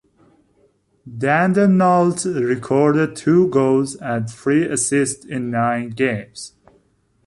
[1.07, 6.53] Dandenault recorded two goals and three assists in nine games.